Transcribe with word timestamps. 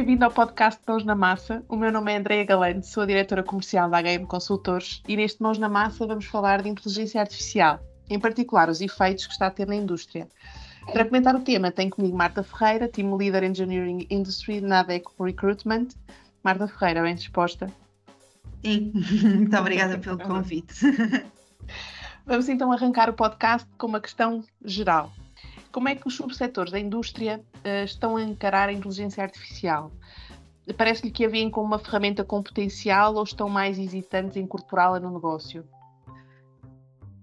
bem-vindo 0.00 0.24
ao 0.24 0.30
podcast 0.30 0.80
Mãos 0.88 1.04
na 1.04 1.14
Massa. 1.14 1.62
O 1.68 1.76
meu 1.76 1.92
nome 1.92 2.10
é 2.10 2.16
Andreia 2.16 2.42
Galante, 2.42 2.86
sou 2.86 3.02
a 3.02 3.06
diretora 3.06 3.42
comercial 3.42 3.90
da 3.90 4.00
HM 4.00 4.24
Consultores 4.24 5.02
e 5.06 5.14
neste 5.14 5.42
Mãos 5.42 5.58
na 5.58 5.68
Massa 5.68 6.06
vamos 6.06 6.24
falar 6.24 6.62
de 6.62 6.70
inteligência 6.70 7.20
artificial, 7.20 7.78
em 8.08 8.18
particular 8.18 8.70
os 8.70 8.80
efeitos 8.80 9.26
que 9.26 9.32
está 9.34 9.48
a 9.48 9.50
ter 9.50 9.66
na 9.66 9.76
indústria. 9.76 10.26
Para 10.90 11.04
comentar 11.04 11.36
o 11.36 11.40
tema, 11.40 11.70
tenho 11.70 11.90
comigo 11.90 12.16
Marta 12.16 12.42
Ferreira, 12.42 12.88
Team 12.88 13.14
Leader 13.14 13.44
Engineering 13.44 14.06
Industry 14.08 14.62
na 14.62 14.80
ADECO 14.80 15.22
Recruitment. 15.22 15.88
Marta 16.42 16.66
Ferreira, 16.66 17.02
bem 17.02 17.14
disposta? 17.14 17.66
Sim, 18.64 18.92
muito 19.36 19.54
obrigada 19.58 19.98
pelo 19.98 20.16
convite. 20.26 20.80
Vamos 22.24 22.48
então 22.48 22.72
arrancar 22.72 23.10
o 23.10 23.12
podcast 23.12 23.68
com 23.76 23.86
uma 23.86 24.00
questão 24.00 24.42
geral. 24.64 25.12
Como 25.72 25.88
é 25.88 25.94
que 25.94 26.06
os 26.06 26.16
subsetores 26.16 26.72
da 26.72 26.78
indústria 26.78 27.40
uh, 27.64 27.84
estão 27.84 28.16
a 28.16 28.22
encarar 28.22 28.68
a 28.68 28.72
inteligência 28.72 29.22
artificial? 29.22 29.92
Parece-lhe 30.76 31.10
que 31.10 31.24
a 31.24 31.28
veem 31.28 31.50
como 31.50 31.66
uma 31.66 31.78
ferramenta 31.78 32.24
com 32.24 32.42
potencial 32.42 33.14
ou 33.14 33.22
estão 33.22 33.48
mais 33.48 33.78
hesitantes 33.78 34.36
em 34.36 34.42
incorporá-la 34.42 35.00
no 35.00 35.10
negócio? 35.10 35.64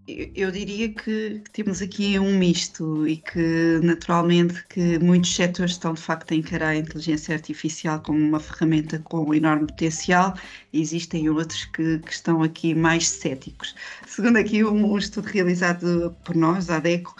Eu 0.07 0.49
diria 0.51 0.89
que, 0.89 1.41
temos 1.51 1.81
aqui 1.81 2.17
um 2.17 2.37
misto 2.37 3.05
e 3.05 3.17
que 3.17 3.79
naturalmente 3.83 4.65
que 4.69 4.97
muitos 4.99 5.35
setores 5.35 5.71
estão 5.71 5.93
de 5.93 6.01
facto 6.01 6.31
a 6.31 6.35
encarar 6.35 6.69
a 6.69 6.75
inteligência 6.77 7.35
artificial 7.35 7.99
como 7.99 8.17
uma 8.17 8.39
ferramenta 8.39 8.99
com 8.99 9.33
enorme 9.33 9.67
potencial 9.67 10.33
e 10.71 10.81
existem 10.81 11.29
outros 11.29 11.65
que, 11.65 11.99
que 11.99 12.13
estão 12.13 12.41
aqui 12.41 12.73
mais 12.73 13.05
céticos. 13.07 13.75
Segundo 14.05 14.37
aqui 14.37 14.63
um, 14.63 14.93
um, 14.93 14.97
estudo 14.97 15.25
realizado 15.25 16.15
por 16.23 16.35
nós, 16.35 16.69
a 16.69 16.77
ADECO, 16.77 17.13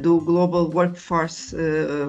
do 0.00 0.20
Global 0.20 0.70
Workforce 0.70 1.54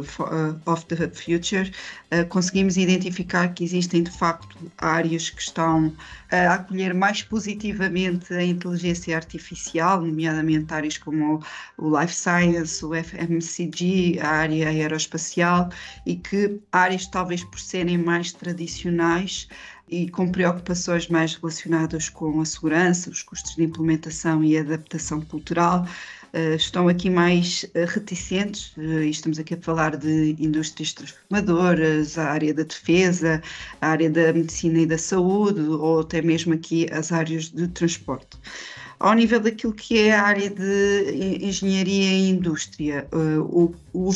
for, 0.03 0.33
uh, 0.33 0.59
of 0.65 0.85
the 0.87 1.09
Future, 1.09 1.71
uh, 2.11 2.25
conseguimos 2.27 2.77
identificar 2.77 3.53
que 3.53 3.63
existem 3.63 4.03
de 4.03 4.11
facto 4.11 4.57
áreas 4.77 5.29
que 5.29 5.41
estão 5.41 5.93
a 6.31 6.55
acolher 6.55 6.93
mais 6.93 7.21
positivamente 7.21 8.33
a 8.33 8.43
inteligência 8.43 9.15
artificial, 9.15 10.01
nomeadamente 10.01 10.73
áreas 10.73 10.97
como 10.97 11.41
o 11.77 11.99
Life 11.99 12.15
Science, 12.15 12.83
o 12.83 12.93
FMCG, 12.93 14.19
a 14.21 14.29
área 14.29 14.69
aeroespacial, 14.69 15.69
e 16.05 16.15
que 16.15 16.59
áreas 16.71 17.07
talvez 17.07 17.43
por 17.43 17.59
serem 17.59 17.97
mais 17.97 18.31
tradicionais 18.31 19.47
e 19.87 20.09
com 20.09 20.31
preocupações 20.31 21.07
mais 21.07 21.35
relacionadas 21.35 22.09
com 22.09 22.41
a 22.41 22.45
segurança, 22.45 23.09
os 23.09 23.21
custos 23.21 23.55
de 23.55 23.63
implementação 23.63 24.43
e 24.43 24.57
adaptação 24.57 25.21
cultural, 25.21 25.85
estão 26.55 26.87
aqui 26.87 27.09
mais 27.09 27.63
uh, 27.75 27.85
reticentes, 27.87 28.75
uh, 28.77 29.03
estamos 29.03 29.39
aqui 29.39 29.53
a 29.53 29.57
falar 29.57 29.95
de 29.95 30.35
indústrias 30.39 30.93
transformadoras, 30.93 32.17
a 32.17 32.31
área 32.31 32.53
da 32.53 32.63
defesa, 32.63 33.41
a 33.81 33.87
área 33.87 34.09
da 34.09 34.33
medicina 34.33 34.79
e 34.79 34.85
da 34.85 34.97
saúde, 34.97 35.61
ou 35.61 36.01
até 36.01 36.21
mesmo 36.21 36.53
aqui 36.53 36.87
as 36.91 37.11
áreas 37.11 37.49
de 37.49 37.67
transporte. 37.69 38.37
Ao 38.99 39.13
nível 39.13 39.39
daquilo 39.39 39.73
que 39.73 39.97
é 39.99 40.15
a 40.15 40.23
área 40.23 40.49
de 40.49 41.39
engenharia 41.41 42.11
e 42.11 42.29
indústria, 42.29 43.07
o, 43.11 43.73
o, 43.95 44.11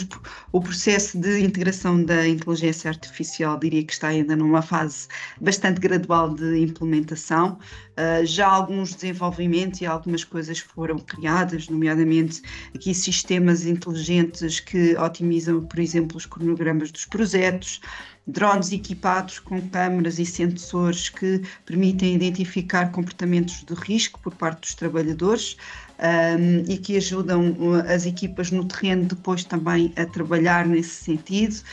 o, 0.51 0.61
processo 0.61 1.17
de 1.17 1.39
integração 1.39 2.03
da 2.03 2.27
inteligência 2.27 2.89
artificial 2.89 3.57
diria 3.57 3.83
que 3.83 3.93
está 3.93 4.09
ainda 4.09 4.35
numa 4.35 4.61
fase 4.61 5.07
bastante 5.39 5.79
gradual 5.79 6.33
de 6.35 6.59
implementação. 6.59 7.57
Uh, 7.97 8.25
já 8.25 8.47
alguns 8.47 8.93
desenvolvimentos 8.93 9.79
e 9.79 9.85
algumas 9.85 10.23
coisas 10.25 10.59
foram 10.59 10.99
criadas, 10.99 11.69
nomeadamente 11.69 12.41
aqui 12.75 12.93
sistemas 12.93 13.65
inteligentes 13.65 14.59
que 14.59 14.97
otimizam, 14.97 15.65
por 15.65 15.79
exemplo, 15.79 16.17
os 16.17 16.25
cronogramas 16.25 16.91
dos 16.91 17.05
projetos, 17.05 17.79
drones 18.27 18.71
equipados 18.71 19.39
com 19.39 19.61
câmaras 19.69 20.19
e 20.19 20.25
sensores 20.25 21.09
que 21.09 21.41
permitem 21.65 22.15
identificar 22.15 22.91
comportamentos 22.91 23.63
de 23.63 23.73
risco 23.73 24.19
por 24.19 24.35
parte 24.35 24.61
dos 24.61 24.75
trabalhadores 24.75 25.57
um, 25.99 26.71
e 26.71 26.77
que 26.77 26.97
ajudam 26.97 27.51
uh, 27.51 27.75
as 27.87 28.05
equipas 28.05 28.51
no 28.51 28.65
terreno 28.65 29.05
depois 29.05 29.43
também 29.43 29.93
a 29.95 30.05
trabalhar 30.05 30.65
nesse 30.65 31.03
sentido 31.03 31.63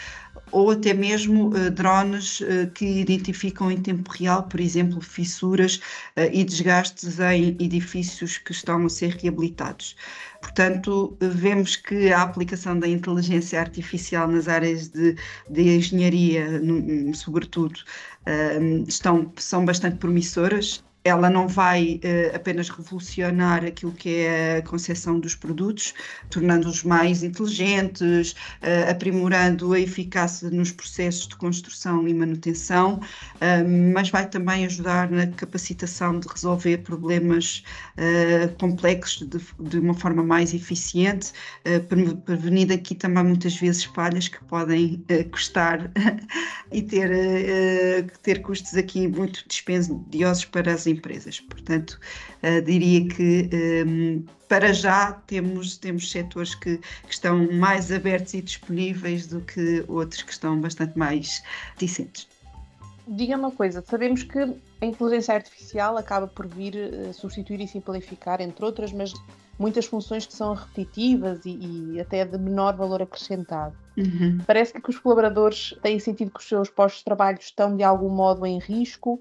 ou 0.52 0.70
até 0.70 0.94
mesmo 0.94 1.48
uh, 1.48 1.70
drones 1.70 2.40
uh, 2.40 2.70
que 2.74 2.84
identificam 2.84 3.70
em 3.70 3.80
tempo 3.80 4.10
real, 4.10 4.44
por 4.44 4.60
exemplo, 4.60 5.00
fissuras 5.00 5.76
uh, 6.16 6.30
e 6.32 6.44
desgastes 6.44 7.18
em 7.18 7.56
edifícios 7.60 8.38
que 8.38 8.52
estão 8.52 8.84
a 8.84 8.88
ser 8.88 9.16
reabilitados. 9.16 9.96
Portanto, 10.40 11.16
vemos 11.20 11.76
que 11.76 12.12
a 12.12 12.22
aplicação 12.22 12.78
da 12.78 12.86
inteligência 12.86 13.60
artificial 13.60 14.28
nas 14.28 14.46
áreas 14.46 14.88
de, 14.88 15.16
de 15.50 15.62
engenharia, 15.76 16.60
no, 16.60 17.12
sobretudo, 17.14 17.80
estão, 18.86 19.32
são 19.36 19.64
bastante 19.64 19.96
promissoras 19.96 20.84
ela 21.06 21.30
não 21.30 21.46
vai 21.46 22.00
uh, 22.02 22.34
apenas 22.34 22.68
revolucionar 22.68 23.64
aquilo 23.64 23.92
que 23.92 24.24
é 24.24 24.56
a 24.56 24.62
concepção 24.62 25.20
dos 25.20 25.36
produtos, 25.36 25.94
tornando-os 26.28 26.82
mais 26.82 27.22
inteligentes, 27.22 28.32
uh, 28.32 28.90
aprimorando 28.90 29.72
a 29.72 29.78
eficácia 29.78 30.50
nos 30.50 30.72
processos 30.72 31.28
de 31.28 31.36
construção 31.36 32.08
e 32.08 32.14
manutenção, 32.14 32.94
uh, 33.36 33.92
mas 33.94 34.10
vai 34.10 34.28
também 34.28 34.66
ajudar 34.66 35.08
na 35.08 35.28
capacitação 35.28 36.18
de 36.18 36.26
resolver 36.28 36.78
problemas 36.78 37.62
complexos 38.58 39.26
de, 39.26 39.40
de, 39.60 39.78
uma 39.78 39.94
forma 39.94 40.22
mais 40.22 40.52
eficiente, 40.52 41.32
prevenindo 42.24 42.72
aqui 42.72 42.94
também 42.94 43.24
muitas 43.24 43.56
vezes 43.56 43.84
falhas 43.84 44.28
que 44.28 44.42
podem 44.44 45.04
custar 45.30 45.90
e 46.70 46.82
ter, 46.82 47.10
ter 48.22 48.40
custos 48.42 48.74
aqui 48.74 49.08
muito 49.08 49.44
dispendiosos 49.48 50.44
para 50.44 50.72
as 50.72 50.86
empresas 50.86 50.95
empresas. 50.96 51.40
Portanto, 51.40 51.98
uh, 52.42 52.62
diria 52.62 53.06
que 53.08 53.48
um, 53.86 54.24
para 54.48 54.72
já 54.72 55.12
temos, 55.12 55.76
temos 55.76 56.10
setores 56.10 56.54
que, 56.54 56.78
que, 56.78 57.12
estão 57.12 57.50
mais 57.52 57.90
abertos 57.90 58.34
e 58.34 58.42
disponíveis 58.42 59.26
do 59.26 59.40
que 59.40 59.84
outros 59.88 60.22
que 60.22 60.32
estão 60.32 60.60
bastante 60.60 60.98
mais 60.98 61.42
reticentes. 61.72 62.28
Diga 63.08 63.36
uma 63.36 63.52
coisa, 63.52 63.84
sabemos 63.86 64.24
que 64.24 64.38
a 64.38 64.86
inteligência 64.86 65.34
artificial 65.34 65.96
acaba 65.96 66.26
por 66.26 66.46
vir 66.46 66.74
uh, 66.74 67.14
substituir 67.14 67.60
e 67.60 67.68
simplificar, 67.68 68.40
entre 68.40 68.64
outras, 68.64 68.92
mas 68.92 69.12
muitas 69.58 69.86
funções 69.86 70.26
que 70.26 70.34
são 70.34 70.54
repetitivas 70.54 71.44
e, 71.44 71.94
e 71.94 72.00
até 72.00 72.24
de 72.24 72.36
menor 72.38 72.76
valor 72.76 73.02
acrescentado. 73.02 73.74
Uhum. 73.96 74.38
Parece 74.46 74.78
que 74.80 74.90
os 74.90 74.98
colaboradores 74.98 75.74
têm 75.82 75.98
sentido 75.98 76.30
que 76.30 76.40
os 76.40 76.48
seus 76.48 76.68
postos 76.68 76.98
de 76.98 77.04
trabalho 77.04 77.38
estão 77.40 77.76
de 77.76 77.82
algum 77.82 78.10
modo 78.10 78.44
em 78.44 78.58
risco 78.58 79.20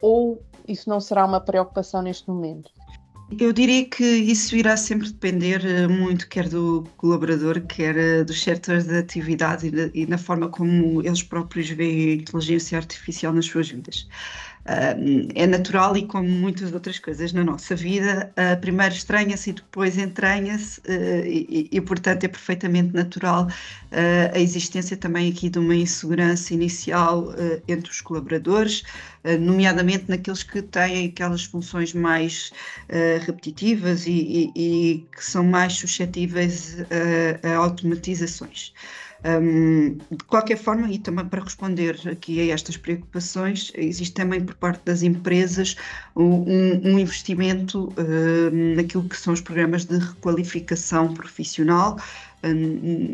ou 0.00 0.42
isso 0.66 0.88
não 0.88 1.00
será 1.00 1.24
uma 1.24 1.40
preocupação 1.40 2.02
neste 2.02 2.28
momento? 2.28 2.70
Eu 3.38 3.52
diria 3.52 3.84
que 3.84 4.04
isso 4.04 4.56
irá 4.56 4.74
sempre 4.74 5.08
depender 5.08 5.62
eh, 5.62 5.86
muito, 5.86 6.26
quer 6.28 6.48
do 6.48 6.84
colaborador, 6.96 7.60
quer 7.60 7.94
eh, 7.96 8.24
dos 8.24 8.42
setores 8.42 8.86
de 8.86 8.96
atividade 8.96 9.70
e, 9.92 10.06
na 10.06 10.16
forma 10.16 10.48
como 10.48 11.02
eles 11.02 11.22
próprios 11.22 11.68
veem 11.68 12.12
a 12.12 12.14
inteligência 12.14 12.78
artificial 12.78 13.34
nas 13.34 13.44
suas 13.44 13.68
vidas. 13.68 14.08
É 15.34 15.46
natural 15.46 15.96
e 15.96 16.06
como 16.06 16.28
muitas 16.28 16.74
outras 16.74 16.98
coisas 16.98 17.32
na 17.32 17.42
nossa 17.42 17.74
vida, 17.74 18.30
uh, 18.36 18.60
primeiro 18.60 18.94
estranha-se 18.94 19.48
e 19.48 19.52
depois 19.54 19.96
entranha-se, 19.96 20.78
uh, 20.80 21.26
e, 21.26 21.70
e, 21.72 21.80
portanto 21.80 22.24
é 22.24 22.28
perfeitamente 22.28 22.92
natural 22.92 23.48
a 24.34 24.38
existência 24.38 24.94
também 24.98 25.32
aqui 25.32 25.48
de 25.48 25.58
uma 25.58 25.74
insegurança 25.74 26.52
inicial 26.52 27.32
entre 27.66 27.90
os 27.90 28.02
colaboradores, 28.02 28.82
nomeadamente 29.40 30.04
naqueles 30.08 30.42
que 30.42 30.60
têm 30.60 31.06
aquelas 31.06 31.44
funções 31.44 31.94
mais 31.94 32.52
repetitivas 33.24 34.06
e, 34.06 34.10
e, 34.10 34.52
e, 34.54 35.06
que 35.16 35.24
são 35.24 35.42
mais 35.42 35.72
suscetíveis 35.72 36.76
a 37.42 37.56
automatizações. 37.56 38.74
Um, 39.24 39.98
de 40.10 40.24
qualquer 40.28 40.56
forma, 40.56 40.88
e 40.90 40.98
também 40.98 41.24
para 41.24 41.42
responder 41.42 42.00
aqui 42.08 42.40
a 42.40 42.54
estas 42.54 42.76
preocupações, 42.76 43.72
existe 43.74 44.14
também 44.14 44.44
por 44.44 44.54
parte 44.54 44.84
das 44.84 45.02
empresas 45.02 45.76
um, 46.14 46.92
um 46.92 46.98
investimento 46.98 47.92
uh, 47.98 48.76
naquilo 48.76 49.08
que 49.08 49.16
são 49.16 49.32
os 49.32 49.40
programas 49.40 49.84
de 49.84 49.98
requalificação 49.98 51.14
profissional, 51.14 51.98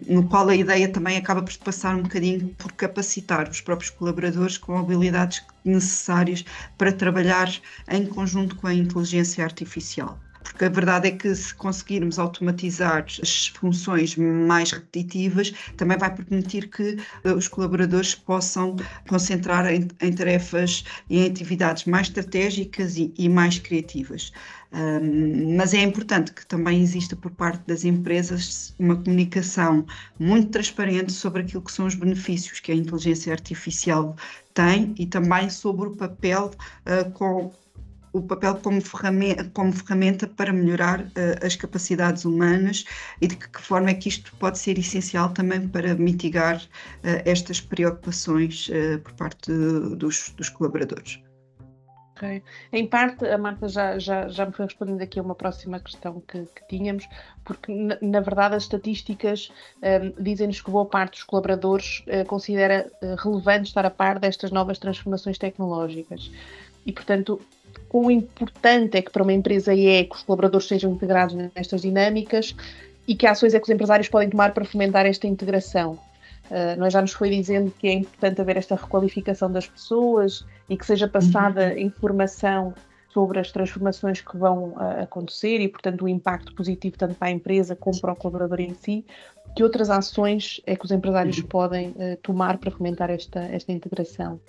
no 0.06 0.28
qual 0.28 0.48
a 0.48 0.56
ideia 0.56 0.86
também 0.88 1.16
acaba 1.16 1.42
por 1.42 1.56
passar 1.58 1.96
um 1.96 2.02
bocadinho 2.02 2.48
por 2.58 2.72
capacitar 2.72 3.48
os 3.48 3.60
próprios 3.60 3.90
colaboradores 3.90 4.58
com 4.58 4.76
habilidades 4.76 5.42
necessárias 5.64 6.44
para 6.76 6.92
trabalhar 6.92 7.50
em 7.88 8.06
conjunto 8.06 8.56
com 8.56 8.66
a 8.66 8.74
inteligência 8.74 9.42
artificial. 9.42 10.18
Porque 10.54 10.66
a 10.66 10.68
verdade 10.68 11.08
é 11.08 11.10
que 11.10 11.34
se 11.34 11.52
conseguirmos 11.52 12.16
automatizar 12.16 13.04
as 13.20 13.48
funções 13.48 14.16
mais 14.16 14.70
repetitivas, 14.70 15.52
também 15.76 15.98
vai 15.98 16.14
permitir 16.14 16.68
que 16.68 16.96
uh, 17.24 17.34
os 17.34 17.48
colaboradores 17.48 18.14
possam 18.14 18.76
concentrar 19.08 19.66
em, 19.66 19.88
em 20.00 20.12
tarefas 20.12 20.84
e 21.10 21.18
em 21.18 21.26
atividades 21.26 21.86
mais 21.86 22.06
estratégicas 22.06 22.96
e, 22.96 23.12
e 23.18 23.28
mais 23.28 23.58
criativas. 23.58 24.32
Um, 24.72 25.56
mas 25.56 25.74
é 25.74 25.82
importante 25.82 26.32
que 26.32 26.46
também 26.46 26.80
exista 26.80 27.16
por 27.16 27.32
parte 27.32 27.66
das 27.66 27.84
empresas 27.84 28.74
uma 28.78 28.96
comunicação 28.96 29.84
muito 30.20 30.50
transparente 30.50 31.12
sobre 31.12 31.42
aquilo 31.42 31.62
que 31.62 31.72
são 31.72 31.86
os 31.86 31.96
benefícios 31.96 32.60
que 32.60 32.70
a 32.70 32.74
inteligência 32.76 33.32
artificial 33.32 34.16
tem 34.52 34.94
e 34.98 35.06
também 35.06 35.50
sobre 35.50 35.88
o 35.88 35.96
papel 35.96 36.52
uh, 36.86 37.10
com, 37.10 37.52
o 38.14 38.22
papel 38.22 38.54
como 38.62 38.80
ferramenta, 38.80 39.50
como 39.52 39.72
ferramenta 39.72 40.26
para 40.28 40.52
melhorar 40.52 41.00
uh, 41.00 41.44
as 41.44 41.56
capacidades 41.56 42.24
humanas 42.24 42.84
e 43.20 43.26
de 43.26 43.36
que 43.36 43.60
forma 43.60 43.90
é 43.90 43.94
que 43.94 44.08
isto 44.08 44.34
pode 44.36 44.58
ser 44.58 44.78
essencial 44.78 45.30
também 45.30 45.68
para 45.68 45.94
mitigar 45.96 46.56
uh, 46.58 47.22
estas 47.24 47.60
preocupações 47.60 48.68
uh, 48.68 49.00
por 49.00 49.12
parte 49.14 49.52
dos, 49.96 50.30
dos 50.36 50.48
colaboradores. 50.48 51.20
Ok. 52.16 52.40
Em 52.72 52.86
parte, 52.86 53.26
a 53.26 53.36
Marta 53.36 53.68
já, 53.68 53.98
já, 53.98 54.28
já 54.28 54.46
me 54.46 54.52
foi 54.52 54.66
respondendo 54.66 55.02
aqui 55.02 55.18
a 55.18 55.22
uma 55.22 55.34
próxima 55.34 55.80
questão 55.80 56.20
que, 56.20 56.46
que 56.54 56.68
tínhamos, 56.68 57.08
porque 57.44 57.74
na, 57.74 57.98
na, 58.00 58.20
verdade 58.20 58.54
as 58.54 58.62
estatísticas 58.62 59.50
um, 59.82 60.22
dizem-nos 60.22 60.60
que 60.60 60.70
boa 60.70 60.86
parte 60.86 61.14
dos 61.14 61.24
colaboradores 61.24 62.04
considera 62.28 62.88
relevante 63.18 63.66
estar 63.66 63.84
a 63.84 63.90
par 63.90 64.20
destas 64.20 64.52
novas 64.52 64.78
transformações 64.78 65.38
tecnológicas. 65.38 66.30
E, 66.86 66.92
portanto, 66.92 67.40
quão 67.88 68.10
importante 68.10 68.96
é 68.96 69.02
que 69.02 69.10
para 69.10 69.22
uma 69.22 69.32
empresa 69.32 69.72
é 69.72 70.04
que 70.04 70.14
os 70.14 70.22
colaboradores 70.22 70.66
sejam 70.66 70.92
integrados 70.92 71.34
nestas 71.54 71.82
dinâmicas 71.82 72.54
e 73.06 73.14
que 73.14 73.26
ações 73.26 73.54
é 73.54 73.58
que 73.58 73.64
os 73.64 73.70
empresários 73.70 74.08
podem 74.08 74.30
tomar 74.30 74.52
para 74.52 74.64
fomentar 74.64 75.06
esta 75.06 75.26
integração. 75.26 75.98
Uh, 76.50 76.78
nós 76.78 76.92
já 76.92 77.00
nos 77.00 77.12
foi 77.12 77.30
dizendo 77.30 77.72
que 77.78 77.88
é 77.88 77.92
importante 77.92 78.40
haver 78.40 78.56
esta 78.58 78.74
requalificação 78.74 79.50
das 79.50 79.66
pessoas 79.66 80.44
e 80.68 80.76
que 80.76 80.84
seja 80.84 81.08
passada 81.08 81.68
uhum. 81.68 81.78
informação 81.78 82.74
sobre 83.12 83.38
as 83.38 83.50
transformações 83.52 84.20
que 84.20 84.36
vão 84.36 84.70
uh, 84.70 85.02
acontecer 85.02 85.60
e, 85.60 85.68
portanto, 85.68 86.04
o 86.04 86.08
impacto 86.08 86.54
positivo 86.54 86.98
tanto 86.98 87.14
para 87.14 87.28
a 87.28 87.30
empresa 87.30 87.76
como 87.76 87.98
para 88.00 88.12
o 88.12 88.16
colaborador 88.16 88.60
em 88.60 88.74
si. 88.74 89.04
Que 89.56 89.62
outras 89.62 89.88
ações 89.88 90.60
é 90.66 90.74
que 90.74 90.84
os 90.84 90.90
empresários 90.90 91.38
uhum. 91.38 91.46
podem 91.46 91.88
uh, 91.90 92.16
tomar 92.22 92.58
para 92.58 92.70
fomentar 92.70 93.08
esta, 93.08 93.40
esta 93.40 93.72
integração? 93.72 94.40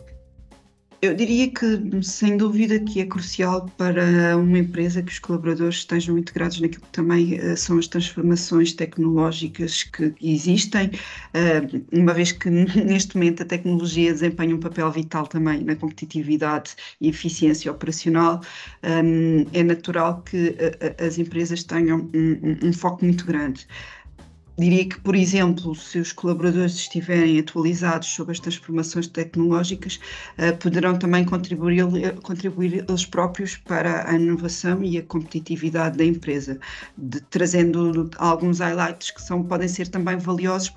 Eu 1.02 1.14
diria 1.14 1.52
que, 1.52 2.02
sem 2.02 2.38
dúvida, 2.38 2.80
que 2.80 3.00
é 3.02 3.06
crucial 3.06 3.70
para 3.78 4.38
uma 4.38 4.58
empresa 4.58 5.04
que 5.04 5.12
os 5.12 5.20
colaboradores 5.20 5.76
estejam 5.78 6.18
integrados 6.18 6.60
naquilo 6.60 6.82
que 6.82 6.92
também 6.92 7.40
uh, 7.40 7.56
são 7.56 7.78
as 7.78 7.88
transformações 7.88 8.74
tecnológicas 8.74 9.84
que 9.84 10.14
existem, 10.22 10.88
uh, 10.88 11.86
uma 11.92 12.14
vez 12.14 12.32
que 12.32 12.50
neste 12.50 13.16
momento 13.18 13.44
a 13.44 13.46
tecnologia 13.46 14.12
desempenha 14.14 14.56
um 14.56 14.60
papel 14.60 14.90
vital 14.92 15.28
também 15.28 15.64
na 15.64 15.76
competitividade 15.76 16.76
e 17.00 17.10
eficiência 17.10 17.72
operacional, 17.72 18.42
um, 18.84 19.46
é 19.54 19.64
natural 19.64 20.24
que 20.24 20.50
uh, 20.50 21.06
as 21.06 21.18
empresas 21.18 21.64
tenham 21.64 22.10
um, 22.14 22.66
um, 22.66 22.70
um 22.70 22.74
foco 22.74 23.04
muito 23.06 23.26
grande. 23.26 23.68
Diria 24.58 24.88
que, 24.88 24.98
por 25.02 25.18
exemplo, 25.18 25.76
se 25.76 26.00
os 26.00 26.14
colaboradores 26.14 26.76
estiverem 26.76 27.38
atualizados 27.40 28.08
sobre 28.08 28.32
as 28.32 28.40
transformações 28.40 29.06
tecnológicas, 29.06 30.00
uh, 30.40 30.56
poderão 30.58 30.98
também 30.98 31.26
contribuir, 31.26 31.84
contribuir 32.22 32.86
eles 32.88 33.06
próprios 33.06 33.58
para 33.58 34.10
a 34.10 34.14
inovação 34.16 34.82
e 34.82 34.98
a 34.98 35.04
competitividade 35.04 35.98
da 35.98 36.06
empresa, 36.06 36.58
de, 36.98 37.20
trazendo 37.20 38.10
alguns 38.18 38.60
highlights 38.60 39.12
que 39.12 39.22
são, 39.22 39.44
podem 39.44 39.68
ser 39.68 39.90
também 39.90 40.16
valiosos 40.18 40.72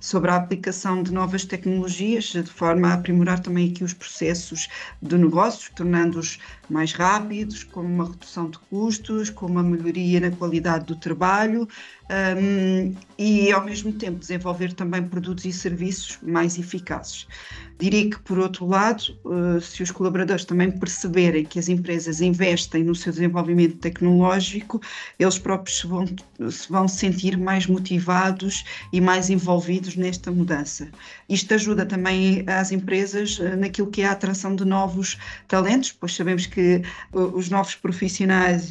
sobre 0.00 0.32
a 0.32 0.36
aplicação 0.36 1.00
de 1.00 1.12
novas 1.12 1.44
tecnologias, 1.44 2.24
de 2.24 2.42
forma 2.42 2.88
a 2.88 2.94
aprimorar 2.94 3.38
também 3.38 3.70
aqui 3.70 3.84
os 3.84 3.94
processos 3.94 4.68
de 5.00 5.16
negócios, 5.16 5.70
tornando-os 5.76 6.40
mais 6.70 6.92
rápidos, 6.92 7.64
com 7.64 7.80
uma 7.80 8.04
redução 8.04 8.48
de 8.48 8.58
custos, 8.58 9.30
com 9.30 9.46
uma 9.46 9.62
melhoria 9.62 10.20
na 10.20 10.30
qualidade 10.30 10.86
do 10.86 10.96
trabalho 10.96 11.68
um, 12.38 12.94
e, 13.18 13.52
ao 13.52 13.64
mesmo 13.64 13.92
tempo, 13.92 14.18
desenvolver 14.18 14.72
também 14.72 15.02
produtos 15.02 15.44
e 15.44 15.52
serviços 15.52 16.18
mais 16.22 16.58
eficazes. 16.58 17.26
Diria 17.80 18.10
que, 18.10 18.18
por 18.18 18.38
outro 18.38 18.66
lado, 18.66 19.18
uh, 19.24 19.58
se 19.58 19.82
os 19.82 19.90
colaboradores 19.90 20.44
também 20.44 20.70
perceberem 20.70 21.46
que 21.46 21.58
as 21.58 21.66
empresas 21.66 22.20
investem 22.20 22.84
no 22.84 22.94
seu 22.94 23.10
desenvolvimento 23.10 23.78
tecnológico, 23.78 24.82
eles 25.18 25.38
próprios 25.38 25.78
se 25.78 25.86
vão, 25.86 26.04
se 26.04 26.70
vão 26.70 26.86
sentir 26.86 27.38
mais 27.38 27.66
motivados 27.66 28.64
e 28.92 29.00
mais 29.00 29.30
envolvidos 29.30 29.96
nesta 29.96 30.30
mudança. 30.30 30.90
Isto 31.26 31.54
ajuda 31.54 31.86
também 31.86 32.44
as 32.46 32.70
empresas 32.70 33.38
uh, 33.38 33.56
naquilo 33.56 33.90
que 33.90 34.02
é 34.02 34.08
a 34.08 34.12
atração 34.12 34.54
de 34.54 34.66
novos 34.66 35.16
talentos, 35.48 35.90
pois 35.90 36.14
sabemos 36.14 36.44
que 36.44 36.82
uh, 37.14 37.34
os 37.34 37.48
novos 37.48 37.74
profissionais 37.74 38.70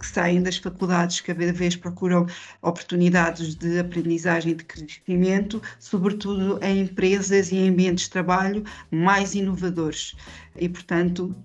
que 0.00 0.06
saem 0.06 0.42
das 0.42 0.56
faculdades 0.56 1.20
cada 1.20 1.52
vez 1.52 1.76
procuram 1.76 2.26
oportunidades 2.62 3.54
de 3.54 3.78
aprendizagem 3.78 4.52
e 4.52 4.54
de 4.56 4.64
crescimento, 4.64 5.62
sobretudo 5.78 6.58
em 6.64 6.80
empresas 6.80 7.52
e 7.52 7.56
em 7.56 7.68
ambientes 7.68 8.04
de 8.04 8.10
trabalho 8.10 8.64
mais 8.90 9.34
inovadores. 9.34 10.16
E, 10.56 10.68
portanto, 10.68 11.36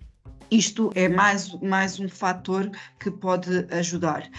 isto 0.50 0.90
é 0.96 1.10
mais, 1.10 1.52
mais 1.62 2.00
um 2.00 2.08
fator 2.08 2.72
que 2.98 3.12
pode 3.12 3.68
ajudar 3.72 4.30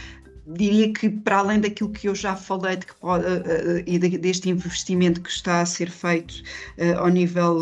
diria 0.47 0.93
que 0.93 1.09
para 1.09 1.39
além 1.39 1.61
daquilo 1.61 1.91
que 1.91 2.09
eu 2.09 2.15
já 2.15 2.37
falei 2.37 2.77
de 2.77 2.87
que 2.87 2.95
pode, 2.95 3.25
uh, 3.25 3.29
uh, 3.29 3.83
e 3.87 3.99
de, 3.99 4.17
deste 4.19 4.49
investimento 4.49 5.21
que 5.21 5.31
está 5.31 5.61
a 5.61 5.67
ser 5.67 5.91
feito 5.91 6.43
uh, 6.79 6.99
ao 6.99 7.09
nível 7.09 7.61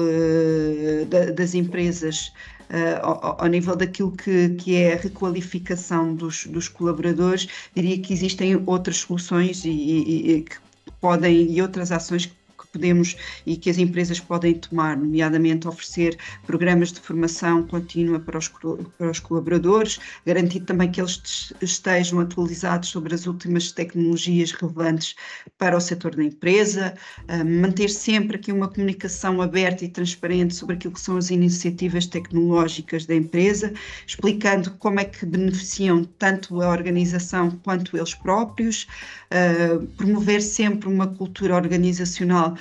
da, 1.08 1.30
das 1.30 1.54
empresas 1.54 2.32
uh, 2.70 3.00
ao, 3.02 3.42
ao, 3.42 3.46
nível 3.46 3.76
daquilo 3.76 4.12
que, 4.12 4.50
que 4.50 4.76
é 4.76 4.94
a 4.94 4.96
requalificação 4.96 6.14
dos, 6.14 6.46
dos 6.46 6.68
colaboradores, 6.68 7.48
diria 7.74 7.98
que 7.98 8.12
existem 8.12 8.62
outras 8.66 8.98
soluções 8.98 9.64
e, 9.64 9.70
e, 9.70 10.32
e 10.32 10.42
que 10.42 10.56
podem 11.00 11.50
e 11.52 11.62
outras 11.62 11.92
ações 11.92 12.26
que 12.26 12.34
podemos 12.74 13.16
e 13.46 13.56
que 13.56 13.70
as 13.70 13.78
empresas 13.78 14.18
podem 14.18 14.54
tomar, 14.54 14.96
nomeadamente 14.96 15.68
oferecer 15.68 16.18
programas 16.44 16.92
de 16.92 17.00
formação 17.00 17.62
contínua 17.62 18.18
para 18.18 18.36
os, 18.36 18.48
para 18.48 19.10
os 19.10 19.20
colaboradores, 19.20 20.00
garantir 20.26 20.60
também 20.60 20.90
que 20.90 21.00
eles 21.00 21.52
estejam 21.62 22.18
atualizados 22.20 22.88
sobre 22.88 23.14
as 23.14 23.26
últimas 23.26 23.70
tecnologias 23.70 24.50
relevantes 24.52 25.14
para 25.56 25.76
o 25.76 25.80
setor 25.80 26.16
da 26.16 26.24
empresa, 26.24 26.94
ah, 27.28 27.44
manter 27.44 27.88
sempre 27.88 28.36
aqui 28.36 28.50
uma 28.50 28.68
comunicação 28.68 29.40
aberta 29.40 29.84
e 29.84 29.88
transparente 29.88 30.54
sobre 30.54 30.74
aquilo 30.74 30.94
que 30.94 31.00
são 31.00 31.16
as 31.16 31.30
iniciativas 31.30 32.06
tecnológicas 32.06 33.06
da 33.06 33.14
empresa, 33.14 33.72
explicando 34.06 34.72
como 34.72 34.98
é 34.98 35.04
que 35.04 35.24
beneficiam 35.24 36.04
tanto 36.18 36.60
a 36.60 36.68
organização 36.68 37.50
quanto 37.62 37.96
eles 37.96 38.14
próprios, 38.14 38.86
ah, 39.30 39.84
promover 39.96 40.42
sempre 40.42 40.88
uma 40.88 41.06
cultura 41.06 41.54
organizacional 41.54 42.56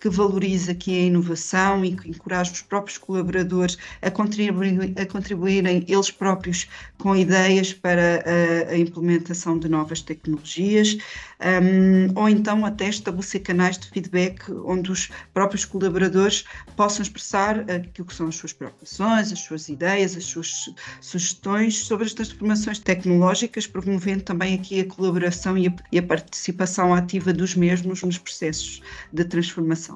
que 0.00 0.08
valoriza 0.08 0.72
aqui 0.72 0.94
a 0.94 1.06
inovação 1.06 1.84
e 1.84 1.96
que 1.96 2.08
encoraja 2.08 2.52
os 2.52 2.62
próprios 2.62 2.98
colaboradores 2.98 3.76
a, 4.00 4.10
contribuir, 4.10 4.92
a 4.96 5.06
contribuírem 5.06 5.84
eles 5.88 6.10
próprios 6.10 6.68
com 6.98 7.14
ideias 7.16 7.72
para 7.72 8.24
a, 8.24 8.72
a 8.72 8.78
implementação 8.78 9.58
de 9.58 9.68
novas 9.68 10.02
tecnologias, 10.02 10.96
um, 11.40 12.20
ou 12.20 12.28
então 12.28 12.64
até 12.64 12.88
estabelecer 12.88 13.42
canais 13.42 13.78
de 13.78 13.88
feedback 13.88 14.50
onde 14.64 14.90
os 14.90 15.08
próprios 15.32 15.64
colaboradores 15.64 16.44
possam 16.76 17.02
expressar 17.02 17.60
aquilo 17.70 18.08
que 18.08 18.14
são 18.14 18.28
as 18.28 18.36
suas 18.36 18.52
preocupações, 18.52 19.32
as 19.32 19.40
suas 19.40 19.68
ideias, 19.68 20.16
as 20.16 20.24
suas 20.24 20.70
sugestões 21.00 21.78
sobre 21.78 22.06
as 22.06 22.14
transformações 22.14 22.78
tecnológicas, 22.78 23.66
promovendo 23.66 24.22
também 24.22 24.54
aqui 24.54 24.80
a 24.80 24.84
colaboração 24.84 25.56
e 25.56 25.68
a, 25.68 25.74
e 25.92 25.98
a 25.98 26.02
participação 26.02 26.92
ativa 26.94 27.32
dos 27.32 27.54
mesmos 27.54 28.02
nos 28.02 28.18
processos 28.18 28.82
de 29.12 29.24
transformação 29.24 29.87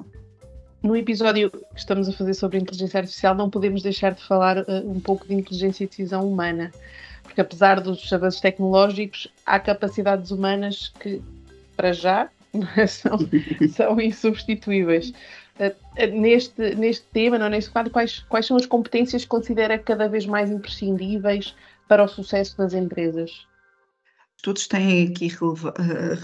no 0.83 0.97
episódio 0.97 1.49
que 1.49 1.79
estamos 1.79 2.09
a 2.09 2.11
fazer 2.11 2.33
sobre 2.33 2.59
inteligência 2.59 2.99
artificial, 2.99 3.33
não 3.33 3.49
podemos 3.49 3.81
deixar 3.81 4.13
de 4.13 4.21
falar 4.21 4.57
uh, 4.57 4.91
um 4.91 4.99
pouco 4.99 5.25
de 5.25 5.33
inteligência 5.33 5.85
e 5.85 5.87
decisão 5.87 6.27
humana, 6.27 6.71
porque 7.23 7.39
apesar 7.39 7.79
dos 7.79 8.11
avanços 8.11 8.41
tecnológicos, 8.41 9.29
há 9.45 9.59
capacidades 9.59 10.29
humanas 10.29 10.91
que, 10.99 11.21
para 11.77 11.93
já, 11.93 12.29
são, 12.87 13.17
são 13.73 14.01
insubstituíveis. 14.01 15.13
Uh, 15.57 16.19
neste, 16.19 16.75
neste 16.75 17.05
tema, 17.13 17.39
não, 17.39 17.47
neste 17.47 17.71
quadro, 17.71 17.89
quais, 17.89 18.19
quais 18.27 18.45
são 18.45 18.57
as 18.57 18.65
competências 18.65 19.23
que 19.23 19.29
considera 19.29 19.79
cada 19.79 20.09
vez 20.09 20.25
mais 20.25 20.51
imprescindíveis 20.51 21.55
para 21.87 22.03
o 22.03 22.07
sucesso 22.09 22.57
das 22.57 22.73
empresas? 22.73 23.47
Todos 24.41 24.67
têm 24.67 25.07
aqui 25.07 25.31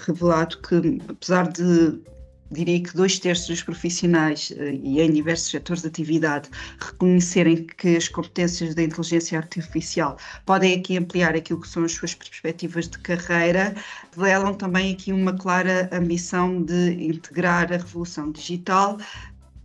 revelado 0.05 0.57
que, 0.57 1.01
apesar 1.07 1.47
de 1.47 2.01
diria 2.51 2.81
que 2.81 2.95
dois 2.95 3.19
terços 3.19 3.47
dos 3.47 3.63
profissionais 3.63 4.51
uh, 4.51 4.63
e 4.83 5.01
em 5.01 5.11
diversos 5.11 5.49
setores 5.49 5.81
de 5.81 5.87
atividade 5.87 6.49
reconhecerem 6.79 7.65
que 7.65 7.97
as 7.97 8.07
competências 8.07 8.75
da 8.75 8.83
inteligência 8.83 9.37
artificial 9.37 10.17
podem 10.45 10.79
aqui 10.79 10.97
ampliar 10.97 11.35
aquilo 11.35 11.61
que 11.61 11.67
são 11.67 11.83
as 11.83 11.91
suas 11.91 12.13
perspectivas 12.15 12.87
de 12.87 12.97
carreira, 12.99 13.75
revelam 14.15 14.53
também 14.53 14.93
aqui 14.93 15.11
uma 15.11 15.33
clara 15.33 15.89
ambição 15.91 16.61
de 16.63 16.91
integrar 16.91 17.71
a 17.71 17.77
revolução 17.77 18.31
digital 18.31 18.97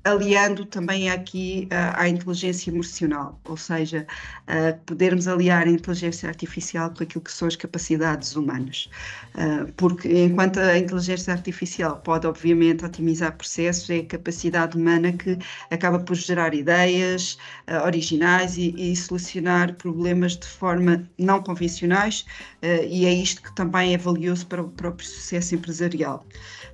aliando 0.04 0.66
também 0.66 1.08
aqui 1.08 1.66
uh, 1.73 1.99
à 1.99 2.08
inteligência 2.08 2.70
emocional, 2.70 3.40
ou 3.44 3.56
seja, 3.56 4.06
uh, 4.42 4.78
podermos 4.84 5.26
aliar 5.26 5.66
a 5.66 5.70
inteligência 5.70 6.28
artificial 6.28 6.90
com 6.90 7.02
aquilo 7.02 7.25
que 7.25 7.32
são 7.32 7.49
as 7.49 7.56
capacidades 7.56 8.37
humanas. 8.37 8.90
Uh, 9.34 9.73
porque 9.73 10.08
enquanto 10.25 10.61
a 10.61 10.78
inteligência 10.78 11.32
artificial 11.32 11.96
pode, 12.00 12.26
obviamente, 12.26 12.84
otimizar 12.84 13.34
processos, 13.34 13.88
é 13.88 14.00
a 14.00 14.04
capacidade 14.04 14.76
humana 14.76 15.11
que 15.12 15.38
acaba 15.70 15.99
por 15.99 16.14
gerar 16.14 16.54
ideias 16.54 17.38
originais 17.84 18.58
e, 18.58 18.75
e, 18.76 18.94
solucionar 18.94 19.75
problemas 19.75 20.37
de 20.37 20.46
forma 20.46 21.08
não 21.18 21.42
convencionais, 21.42 22.26
e 22.62 23.06
é 23.06 23.12
isto 23.12 23.42
que 23.42 23.54
também 23.54 23.94
é 23.94 23.99
valioso 23.99 24.46
para 24.46 24.62
o 24.62 24.68
próprio 24.68 25.06
sucesso 25.06 25.54
empresarial. 25.54 26.26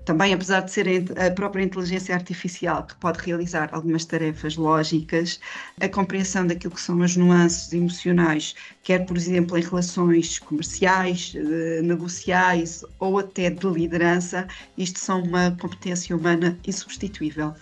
Também, 0.04 0.32
apesar 0.32 0.60
de 0.60 0.72
ser 0.72 0.86
a 1.18 1.30
própria 1.30 1.62
inteligência 1.62 2.14
artificial 2.14 2.84
que 2.84 2.96
pode 2.96 3.19
realizar 3.24 3.68
algumas 3.72 4.04
tarefas 4.04 4.56
lógicas, 4.56 5.40
a 5.80 5.88
compreensão 5.88 6.46
daquilo 6.46 6.74
que 6.74 6.80
são 6.80 7.02
as 7.02 7.16
nuances 7.16 7.72
emocionais, 7.72 8.54
quer, 8.82 9.06
por 9.06 9.16
exemplo, 9.16 9.56
em 9.56 9.62
relações 9.62 10.38
comerciais, 10.38 11.34
eh, 11.36 11.82
negociais 11.82 12.84
ou 12.98 13.18
até 13.18 13.50
de 13.50 13.66
liderança, 13.66 14.46
isto 14.76 14.98
são 14.98 15.22
uma 15.22 15.50
competência 15.60 16.16
humana 16.16 16.58
insubstituível. 16.66 17.54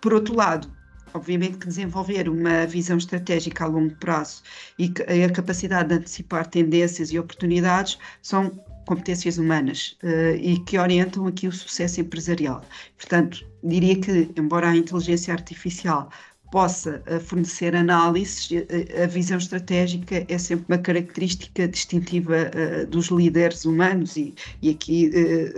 Por 0.00 0.12
outro 0.14 0.34
lado, 0.34 0.70
obviamente 1.14 1.58
que 1.58 1.66
desenvolver 1.66 2.28
uma 2.28 2.66
visão 2.66 2.96
estratégica 2.98 3.64
a 3.64 3.68
longo 3.68 3.94
prazo 3.96 4.42
e 4.78 4.92
a 5.24 5.30
capacidade 5.30 5.88
de 5.88 5.94
antecipar 5.96 6.46
tendências 6.46 7.12
e 7.12 7.18
oportunidades 7.18 7.98
são 8.20 8.52
competências 8.86 9.38
humanas 9.38 9.96
uh, 10.02 10.36
e 10.36 10.58
que 10.60 10.78
orientam 10.78 11.26
aqui 11.26 11.46
o 11.46 11.52
sucesso 11.52 12.00
empresarial. 12.00 12.62
Portanto, 12.96 13.46
diria 13.62 13.98
que, 13.98 14.30
embora 14.36 14.70
a 14.70 14.76
inteligência 14.76 15.32
artificial 15.32 16.10
possa 16.50 17.02
uh, 17.08 17.20
fornecer 17.20 17.74
análises, 17.74 18.50
uh, 18.50 19.02
a 19.02 19.06
visão 19.06 19.38
estratégica 19.38 20.24
é 20.28 20.38
sempre 20.38 20.66
uma 20.68 20.78
característica 20.78 21.66
distintiva 21.68 22.50
dos 22.88 23.06
líderes 23.06 23.64
humanos 23.64 24.16
e, 24.16 24.34
e 24.60 24.70
aqui 24.70 25.10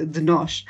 de 0.07 0.21
nós 0.21 0.64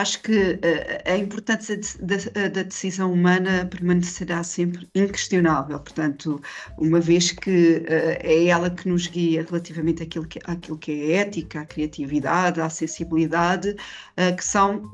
acho 0.00 0.22
que 0.22 0.58
a 1.04 1.16
importância 1.16 1.78
da, 2.00 2.62
decisão 2.62 3.12
humana 3.12 3.66
permanecerá 3.66 4.42
sempre 4.42 4.88
inquestionável. 4.94 5.78
Portanto, 5.80 6.40
uma 6.78 7.00
vez 7.00 7.32
que 7.32 7.82
é 7.88 8.46
ela 8.46 8.70
que 8.70 8.88
nos 8.88 9.06
guia 9.06 9.44
relativamente 9.48 10.02
àquilo 10.02 10.26
que, 10.26 10.38
àquilo 10.44 10.78
que 10.78 10.92
é 10.92 11.16
ética, 11.16 11.60
à 11.60 11.66
criatividade, 11.66 12.60
à 12.60 12.70
sensibilidade, 12.70 13.74
que 14.36 14.44
são 14.44 14.90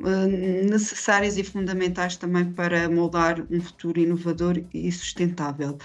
necessárias 0.70 1.36
e 1.36 1.44
fundamentais 1.44 2.16
também 2.16 2.50
para 2.52 2.88
moldar 2.88 3.44
um 3.50 3.60
futuro 3.60 4.00
inovador 4.00 4.62
e 4.72 4.90
sustentável. 4.90 5.78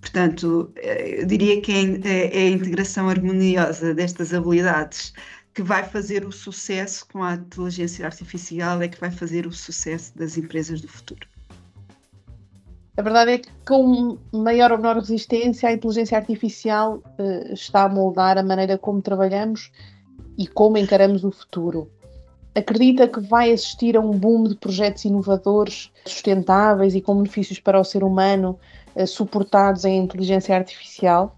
Portanto, 0.00 0.72
eu 0.76 1.26
diria 1.26 1.60
que 1.60 1.72
é, 1.72 2.44
é 2.44 2.48
a 2.48 2.50
integração 2.50 3.08
harmoniosa 3.08 3.94
destas 3.94 4.34
habilidades 4.34 5.12
que 5.54 5.62
vai 5.62 5.84
fazer 5.84 6.26
o 6.26 6.32
sucesso 6.32 7.06
com 7.12 7.22
a 7.22 7.34
inteligência 7.34 8.04
artificial, 8.04 8.82
é 8.82 8.88
que 8.88 9.00
vai 9.00 9.10
fazer 9.10 9.46
o 9.46 9.52
sucesso 9.52 10.16
das 10.18 10.36
empresas 10.36 10.80
do 10.80 10.88
futuro. 10.88 11.28
A 12.96 13.02
verdade 13.02 13.30
é 13.32 13.38
que 13.38 13.50
com 13.66 14.18
maior 14.32 14.72
ou 14.72 14.78
menor 14.78 14.96
resistência, 14.96 15.68
a 15.68 15.72
inteligência 15.72 16.18
artificial 16.18 17.02
uh, 17.18 17.52
está 17.52 17.84
a 17.84 17.88
moldar 17.88 18.36
a 18.36 18.42
maneira 18.42 18.76
como 18.76 19.00
trabalhamos 19.00 19.70
e 20.36 20.46
como 20.46 20.76
encaramos 20.76 21.24
o 21.24 21.30
futuro. 21.30 21.90
Acredita 22.54 23.08
que 23.08 23.20
vai 23.20 23.52
assistir 23.52 23.96
a 23.96 24.00
um 24.00 24.12
boom 24.12 24.44
de 24.44 24.56
projetos 24.56 25.04
inovadores, 25.04 25.90
sustentáveis 26.04 26.94
e 26.94 27.00
com 27.00 27.16
benefícios 27.16 27.58
para 27.58 27.80
o 27.80 27.84
ser 27.84 28.02
humano, 28.02 28.58
uh, 28.94 29.06
suportados 29.06 29.84
em 29.84 29.98
inteligência 29.98 30.56
artificial? 30.56 31.36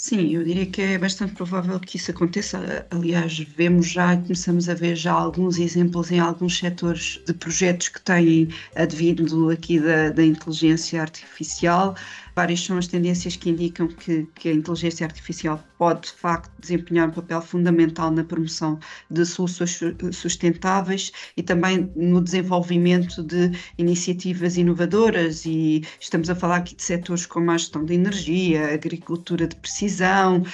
Sim, 0.00 0.30
eu 0.36 0.44
diria 0.44 0.64
que 0.64 0.80
é 0.80 0.96
bastante 0.96 1.34
provável 1.34 1.78
que 1.80 1.96
isso 1.96 2.10
aconteça. 2.12 2.86
Aliás, 2.88 3.36
vemos 3.40 3.88
já, 3.88 4.16
começamos 4.16 4.68
a 4.68 4.74
ver 4.74 4.94
já 4.94 5.12
alguns 5.12 5.58
exemplos 5.58 6.12
em 6.12 6.20
alguns 6.20 6.56
setores 6.56 7.20
de 7.26 7.34
projetos 7.34 7.88
que 7.88 8.00
têm 8.00 8.48
advindo 8.76 9.50
aqui 9.50 9.80
da, 9.80 10.10
da 10.10 10.24
inteligência 10.24 11.00
artificial. 11.02 11.96
Várias 12.38 12.64
são 12.64 12.78
as 12.78 12.86
tendências 12.86 13.34
que 13.34 13.50
indicam 13.50 13.88
que, 13.88 14.24
que, 14.36 14.48
a 14.48 14.52
inteligência 14.52 15.04
artificial 15.04 15.60
pode, 15.76 16.02
de 16.02 16.12
facto, 16.12 16.52
desempenhar 16.60 17.08
um 17.08 17.10
papel 17.10 17.42
fundamental 17.42 18.12
na 18.12 18.22
promoção 18.22 18.78
de 19.10 19.26
soluções 19.26 19.80
sustentáveis 20.12 21.10
e 21.36 21.42
também 21.42 21.90
no 21.96 22.20
desenvolvimento 22.20 23.24
de 23.24 23.50
iniciativas 23.76 24.56
inovadoras. 24.56 25.44
E 25.46 25.82
estamos 25.98 26.30
a 26.30 26.34
falar 26.36 26.58
aqui 26.58 26.76
de 26.76 26.82
setores 26.84 27.26
como 27.26 27.50
a 27.50 27.58
gestão 27.58 27.84
de 27.84 27.94
energia, 27.94 28.72
agricultura 28.72 29.48
de 29.48 29.56
precisão, 29.56 30.44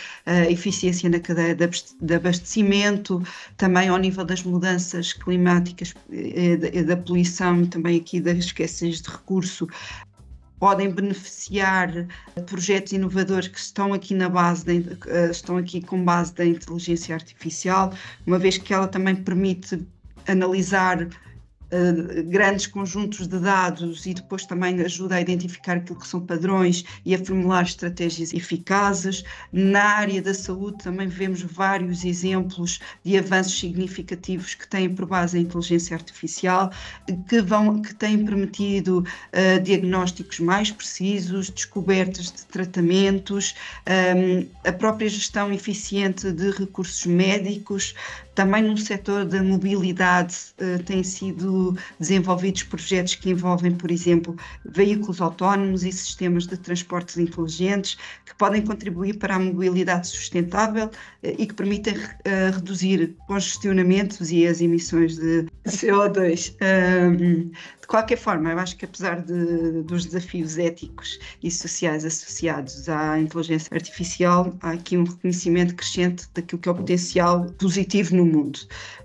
eficiência 0.48 1.10
na 1.10 1.20
cadeia 1.20 1.54
de 1.54 2.14
abastecimento, 2.14 3.22
também 3.58 3.88
ao 3.88 3.98
nível 3.98 4.24
das 4.24 4.42
mudanças 4.42 5.12
climáticas, 5.12 5.92
eh, 6.10 6.82
da 6.82 6.96
poluição 6.96 7.66
também 7.66 8.00
aqui 8.00 8.20
das 8.20 8.38
esqueces 8.38 9.02
de 9.02 9.10
recurso 9.10 9.68
podem 10.64 10.90
beneficiar 10.90 11.90
projetos 12.46 12.92
inovadores 12.94 13.48
que 13.48 13.58
estão 13.58 13.92
aqui 13.92 14.14
na 14.14 14.30
base, 14.30 14.64
de, 14.64 14.98
eh, 15.08 15.30
estão 15.30 15.58
aqui 15.58 15.82
com 15.82 16.02
base 16.02 16.34
da 16.34 16.46
inteligência 16.46 17.14
artificial, 17.14 17.92
uma 18.26 18.38
vez 18.38 18.56
que 18.56 18.72
ela 18.72 18.88
também 18.88 19.14
permite 19.14 19.86
analisar 20.26 21.06
grandes 22.26 22.66
conjuntos 22.66 23.26
de 23.26 23.38
dados 23.38 24.06
e 24.06 24.14
depois 24.14 24.46
também 24.46 24.80
ajuda 24.80 25.16
a 25.16 25.20
identificar 25.20 25.76
aquilo 25.76 25.98
que 25.98 26.06
são 26.06 26.20
padrões 26.20 26.84
e 27.04 27.14
a 27.14 27.18
formular 27.18 27.62
estratégias 27.62 28.32
eficazes. 28.32 29.24
Na 29.52 29.82
área 29.82 30.22
da 30.22 30.34
saúde 30.34 30.84
também 30.84 31.08
vemos 31.08 31.42
vários 31.42 32.04
exemplos 32.04 32.80
de 33.04 33.16
avanços 33.18 33.58
significativos 33.58 34.54
que 34.54 34.66
têm 34.68 34.94
por 34.94 35.06
base 35.06 35.36
a 35.36 35.40
inteligência 35.40 35.96
artificial, 35.96 36.70
que, 37.28 37.40
vão, 37.40 37.80
que 37.80 37.94
têm 37.94 38.24
permitido 38.24 38.98
uh, 38.98 39.60
diagnósticos 39.62 40.40
mais 40.40 40.70
precisos, 40.70 41.50
descobertas 41.50 42.30
de 42.32 42.44
tratamentos, 42.46 43.54
um, 43.86 43.92
ehm, 43.92 44.48
a 44.64 44.72
própria 44.72 45.08
gestão 45.08 45.52
eficiente 45.52 46.30
de 46.32 46.50
recursos 46.50 47.06
médicos, 47.06 47.94
também 48.34 48.62
no 48.62 48.76
setor 48.76 49.24
da 49.24 49.42
mobilidade 49.42 50.34
uh, 50.60 50.82
têm 50.82 51.02
sido 51.02 51.76
desenvolvidos 51.98 52.64
projetos 52.64 53.14
que 53.14 53.30
envolvem, 53.30 53.72
por 53.72 53.90
exemplo, 53.90 54.36
veículos 54.64 55.20
autónomos 55.20 55.84
e 55.84 55.92
sistemas 55.92 56.46
de 56.46 56.56
transportes 56.56 57.16
inteligentes 57.16 57.96
que 58.24 58.34
podem 58.34 58.62
contribuir 58.62 59.18
para 59.18 59.36
a 59.36 59.38
mobilidade 59.38 60.08
sustentável 60.08 60.86
uh, 60.86 60.90
e 61.22 61.46
que 61.46 61.54
permitem 61.54 61.94
uh, 61.94 62.54
reduzir 62.54 63.14
congestionamentos 63.26 64.30
e 64.30 64.46
as 64.46 64.60
emissões 64.60 65.16
de 65.16 65.46
CO2. 65.66 66.54
Um, 66.60 67.50
de 67.84 67.88
qualquer 67.88 68.16
forma, 68.16 68.50
eu 68.50 68.58
acho 68.58 68.78
que 68.78 68.86
apesar 68.86 69.20
de, 69.20 69.82
dos 69.82 70.06
desafios 70.06 70.56
éticos 70.56 71.18
e 71.42 71.50
sociais 71.50 72.02
associados 72.02 72.88
à 72.88 73.18
inteligência 73.18 73.68
artificial, 73.74 74.56
há 74.62 74.70
aqui 74.70 74.96
um 74.96 75.04
reconhecimento 75.04 75.74
crescente 75.74 76.26
daquilo 76.32 76.62
que 76.62 76.68
é 76.70 76.72
o 76.72 76.74
potencial 76.74 77.44
positivo 77.58 78.16
no 78.16 78.24
mundo. 78.24 78.58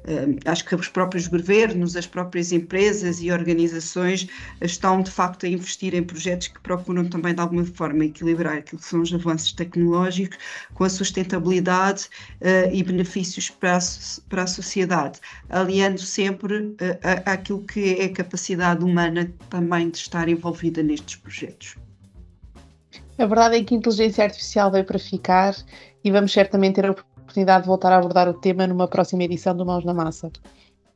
Uh, 0.05 0.39
acho 0.45 0.63
que 0.63 0.73
os 0.73 0.87
próprios 0.87 1.27
governos, 1.27 1.97
as 1.97 2.07
próprias 2.07 2.53
empresas 2.53 3.21
e 3.21 3.29
organizações 3.29 4.29
estão 4.61 5.01
de 5.01 5.11
facto 5.11 5.45
a 5.45 5.49
investir 5.49 5.93
em 5.93 6.01
projetos 6.01 6.47
que 6.47 6.59
procuram 6.61 7.03
também 7.03 7.35
de 7.35 7.41
alguma 7.41 7.65
forma 7.65 8.05
equilibrar 8.05 8.59
aquilo 8.59 8.79
que 8.79 8.87
são 8.87 9.01
os 9.01 9.13
avanços 9.13 9.51
tecnológicos 9.51 10.37
com 10.73 10.85
a 10.85 10.89
sustentabilidade 10.89 12.07
uh, 12.39 12.73
e 12.73 12.81
benefícios 12.81 13.49
para 13.49 13.75
a, 13.75 13.79
para 14.29 14.43
a 14.43 14.47
sociedade, 14.47 15.19
aliando 15.49 15.99
sempre 15.99 16.59
uh, 16.59 16.75
aquilo 17.25 17.61
que 17.63 17.95
é 17.99 18.05
a 18.05 18.13
capacidade 18.13 18.68
humana 18.77 19.33
também 19.49 19.89
de 19.89 19.97
estar 19.97 20.29
envolvida 20.29 20.83
nestes 20.83 21.15
projetos. 21.15 21.75
A 23.17 23.25
verdade 23.25 23.57
é 23.57 23.63
que 23.63 23.73
a 23.73 23.77
inteligência 23.77 24.23
artificial 24.23 24.71
veio 24.71 24.85
para 24.85 24.97
ficar 24.97 25.53
e 26.03 26.11
vamos 26.11 26.31
certamente 26.31 26.75
ter 26.75 26.85
a 26.85 26.91
oportunidade 26.91 27.63
de 27.63 27.67
voltar 27.67 27.91
a 27.91 27.97
abordar 27.97 28.29
o 28.29 28.33
tema 28.33 28.65
numa 28.65 28.87
próxima 28.87 29.23
edição 29.23 29.53
do 29.55 29.65
Mãos 29.65 29.83
na 29.83 29.93
Massa. 29.93 30.31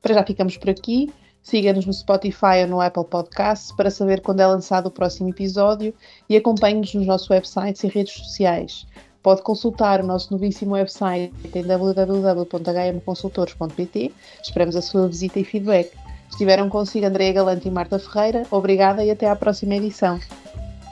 Para 0.01 0.13
já 0.13 0.25
ficamos 0.25 0.55
por 0.57 0.69
aqui. 0.69 1.11
Siga-nos 1.41 1.85
no 1.85 1.91
Spotify 1.91 2.61
ou 2.61 2.69
no 2.69 2.79
Apple 2.79 3.03
Podcasts 3.03 3.73
para 3.73 3.91
saber 3.91 4.21
quando 4.21 4.39
é 4.39 4.47
lançado 4.47 4.85
o 4.87 4.91
próximo 4.91 5.27
episódio 5.29 5.93
e 6.29 6.37
acompanhe-nos 6.37 6.93
nos 6.93 7.05
nossos 7.05 7.29
websites 7.29 7.83
e 7.83 7.87
redes 7.87 8.13
sociais. 8.13 8.87
Pode 9.21 9.41
consultar 9.41 9.99
o 10.01 10.07
nosso 10.07 10.31
novíssimo 10.31 10.75
website 10.75 11.33
em 11.53 11.63
www.hmconsultores.pt. 11.63 14.13
Esperamos 14.41 14.77
a 14.77 14.81
sua 14.81 15.09
visita 15.09 15.37
e 15.39 15.43
feedback. 15.43 15.91
Estiveram 16.33 16.67
consigo 16.67 17.05
Andréa 17.05 17.31
Galante 17.31 17.67
e 17.67 17.71
Marta 17.71 17.99
Ferreira. 17.99 18.41
Obrigada 18.49 19.05
e 19.05 19.11
até 19.11 19.29
à 19.29 19.35
próxima 19.35 19.75
edição. 19.75 20.19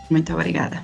Muito 0.07 0.31
obrigada. 0.33 0.79